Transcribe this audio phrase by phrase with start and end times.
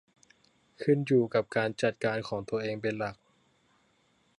[0.81, 3.15] ขึ้นอยู่กับการจัดการของตัวเองเป็นหลัก